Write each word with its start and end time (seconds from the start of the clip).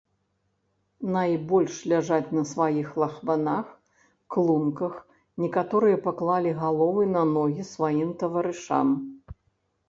Найбольш 1.15 1.75
ляжаць 1.91 2.33
на 2.37 2.41
сваіх 2.51 2.87
лахманах, 3.03 3.67
клунках, 4.37 4.95
некаторыя 5.45 6.01
паклалі 6.07 6.55
галовы 6.63 7.03
на 7.13 7.23
ногі 7.37 7.69
сваім 7.75 8.09
таварышам. 8.25 8.87